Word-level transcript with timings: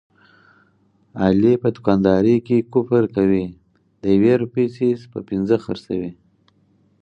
علي 1.23 1.53
په 1.61 1.67
دوکاندارۍ 1.75 2.37
کې 2.47 2.57
کفر 2.73 3.03
کوي، 3.15 3.45
د 4.01 4.03
یوې 4.15 4.33
روپۍ 4.41 4.65
څیز 4.75 4.99
په 5.11 5.19
پینځه 5.29 5.57
خرڅوي. 5.65 6.11